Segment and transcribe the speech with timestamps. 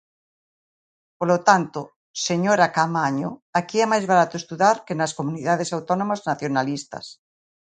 [1.19, 1.79] Polo tanto,
[2.27, 7.05] señora Caamaño, aquí é máis barato estudar que nas comunidades autónomas nacionalistas.